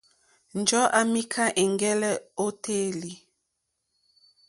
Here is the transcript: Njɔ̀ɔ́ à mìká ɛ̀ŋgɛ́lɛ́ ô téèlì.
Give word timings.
Njɔ̀ɔ́ 0.59 0.91
à 0.97 0.99
mìká 1.11 1.43
ɛ̀ŋgɛ́lɛ́ 1.61 2.13
ô 2.43 2.45
téèlì. 2.63 3.11